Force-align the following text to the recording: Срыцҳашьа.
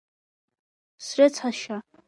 Срыцҳашьа. 1.05 1.77